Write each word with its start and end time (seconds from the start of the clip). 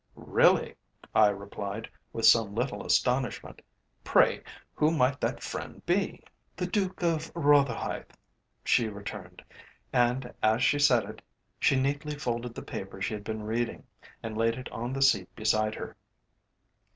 "Really!" 0.15 0.77
I 1.13 1.27
replied, 1.27 1.87
with 2.11 2.25
some 2.25 2.55
little 2.55 2.83
astonishment. 2.83 3.61
"Pray, 4.03 4.41
who 4.73 4.89
might 4.89 5.21
that 5.21 5.43
friend 5.43 5.85
be?" 5.85 6.23
"The 6.55 6.65
Duke 6.65 7.03
of 7.03 7.31
Rotherhithe," 7.35 8.09
she 8.63 8.87
returned, 8.87 9.43
and, 9.93 10.33
as 10.41 10.63
she 10.63 10.79
said 10.79 11.03
it, 11.07 11.21
she 11.59 11.79
neatly 11.79 12.15
folded 12.17 12.55
the 12.55 12.63
paper 12.63 12.99
she 12.99 13.13
had 13.13 13.23
been 13.23 13.43
reading 13.43 13.85
and 14.23 14.35
laid 14.35 14.55
it 14.55 14.69
on 14.71 14.91
the 14.91 15.03
seat 15.03 15.29
beside 15.35 15.75
her. 15.75 15.95